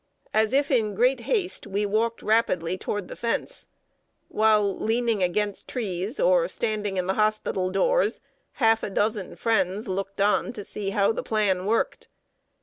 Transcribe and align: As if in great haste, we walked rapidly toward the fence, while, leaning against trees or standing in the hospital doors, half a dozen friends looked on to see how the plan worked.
As 0.33 0.51
if 0.51 0.71
in 0.71 0.95
great 0.95 1.19
haste, 1.19 1.67
we 1.67 1.85
walked 1.85 2.23
rapidly 2.23 2.75
toward 2.75 3.07
the 3.07 3.15
fence, 3.15 3.67
while, 4.29 4.75
leaning 4.75 5.21
against 5.21 5.67
trees 5.67 6.19
or 6.19 6.47
standing 6.47 6.97
in 6.97 7.05
the 7.05 7.13
hospital 7.13 7.69
doors, 7.69 8.19
half 8.53 8.81
a 8.81 8.89
dozen 8.89 9.35
friends 9.35 9.87
looked 9.87 10.19
on 10.19 10.53
to 10.53 10.65
see 10.65 10.89
how 10.89 11.11
the 11.11 11.21
plan 11.21 11.67
worked. 11.67 12.07